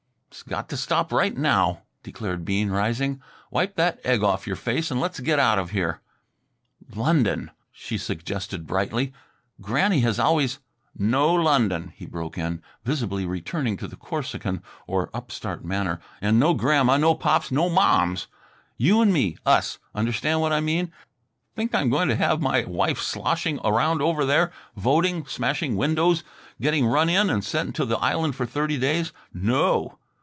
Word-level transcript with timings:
"'S 0.33 0.43
got 0.43 0.69
to 0.69 0.77
stop 0.77 1.11
right 1.11 1.37
now," 1.37 1.83
declared 2.03 2.45
Bean, 2.45 2.69
rising. 2.71 3.21
"Wipe 3.51 3.75
that 3.75 3.99
egg 4.05 4.23
off 4.23 4.47
your 4.47 4.55
face, 4.55 4.89
and 4.89 4.99
let's 5.01 5.19
get 5.19 5.39
out 5.39 5.59
of 5.59 5.69
here." 5.71 5.99
"London," 6.95 7.51
she 7.69 7.97
suggested 7.97 8.65
brightly. 8.65 9.11
"Granny 9.59 9.99
has 9.99 10.19
always" 10.19 10.59
"No 10.97 11.31
London!" 11.33 11.91
he 11.97 12.05
broke 12.05 12.37
in, 12.37 12.61
visibly 12.85 13.25
returning 13.25 13.75
to 13.75 13.89
the 13.89 13.97
Corsican 13.97 14.63
or 14.87 15.09
upstart 15.13 15.65
manner. 15.65 15.99
"And 16.21 16.39
no 16.39 16.53
Grandma, 16.53 16.95
no 16.95 17.13
Pops, 17.13 17.51
no 17.51 17.67
Moms! 17.69 18.27
You 18.77 19.01
and 19.01 19.11
me 19.13 19.37
us 19.45 19.79
understand 19.93 20.39
what 20.39 20.53
I 20.53 20.61
mean? 20.61 20.93
Think 21.57 21.75
I'm 21.75 21.89
going 21.89 22.07
to 22.07 22.15
have 22.15 22.41
my 22.41 22.63
wife 22.63 23.01
sloshing 23.01 23.59
around 23.65 24.01
over 24.01 24.23
there, 24.25 24.51
voting, 24.77 25.25
smashing 25.25 25.75
windows, 25.75 26.23
getting 26.61 26.87
run 26.87 27.09
in 27.09 27.29
and 27.29 27.43
sent 27.43 27.75
to 27.75 27.85
the 27.85 27.97
island 27.97 28.35
for 28.37 28.45
thirty 28.45 28.79
days. 28.79 29.11
No! 29.33 29.97